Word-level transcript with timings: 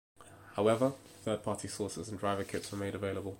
However, 0.55 0.93
third-party 1.21 1.67
sources 1.67 2.09
and 2.09 2.17
driver 2.19 2.43
kits 2.43 2.71
were 2.71 2.77
made 2.79 2.95
available. 2.95 3.29